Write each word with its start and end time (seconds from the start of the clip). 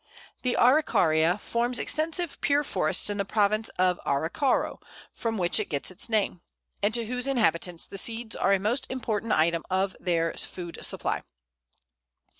]The 0.41 0.57
Araucaria 0.57 1.37
forms 1.37 1.77
extensive 1.77 2.41
pure 2.41 2.63
forests 2.63 3.07
in 3.07 3.17
the 3.17 3.23
province 3.23 3.69
of 3.77 3.99
Arauco, 4.03 4.81
from 5.13 5.37
which 5.37 5.59
it 5.59 5.69
gets 5.69 5.91
its 5.91 6.09
name, 6.09 6.41
and 6.81 6.91
to 6.95 7.05
whose 7.05 7.27
inhabitants 7.27 7.85
the 7.85 7.99
seeds 7.99 8.35
are 8.35 8.51
a 8.53 8.57
most 8.59 8.87
important 8.89 9.31
item 9.33 9.63
of 9.69 9.95
their 9.99 10.33
food 10.33 10.83
supply. 10.83 11.21